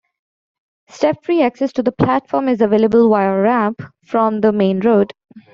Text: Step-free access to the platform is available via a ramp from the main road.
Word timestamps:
Step-free 0.89 1.43
access 1.43 1.71
to 1.71 1.83
the 1.83 1.91
platform 1.91 2.49
is 2.49 2.59
available 2.59 3.07
via 3.07 3.31
a 3.33 3.39
ramp 3.39 3.83
from 4.03 4.41
the 4.41 4.51
main 4.51 4.79
road. 4.79 5.13